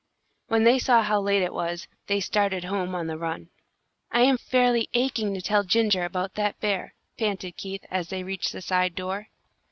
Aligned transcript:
When 0.47 0.63
they 0.63 0.79
saw 0.79 1.03
how 1.03 1.21
late 1.21 1.43
it 1.43 1.53
was, 1.53 1.87
they 2.07 2.19
started 2.21 2.63
home 2.63 2.95
on 2.95 3.05
the 3.05 3.19
run. 3.19 3.49
"I 4.11 4.21
am 4.21 4.39
fairly 4.39 4.89
aching 4.95 5.31
to 5.35 5.43
tell 5.43 5.63
Ginger 5.63 6.03
about 6.05 6.33
that 6.33 6.59
bear," 6.59 6.95
panted 7.19 7.55
Keith, 7.55 7.85
as 7.91 8.09
they 8.09 8.23
reached 8.23 8.51
the 8.51 8.63
side 8.63 8.95
door. 8.95 9.27